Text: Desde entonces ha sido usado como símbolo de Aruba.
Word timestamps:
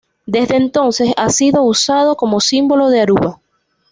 Desde 0.25 0.55
entonces 0.55 1.13
ha 1.15 1.29
sido 1.29 1.61
usado 1.61 2.15
como 2.15 2.39
símbolo 2.39 2.89
de 2.89 3.01
Aruba. 3.01 3.39